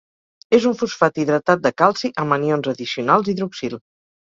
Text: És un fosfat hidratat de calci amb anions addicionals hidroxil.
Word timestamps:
És 0.57 0.63
un 0.69 0.79
fosfat 0.79 1.19
hidratat 1.23 1.61
de 1.67 1.73
calci 1.83 2.13
amb 2.25 2.39
anions 2.39 2.73
addicionals 2.75 3.33
hidroxil. 3.37 3.81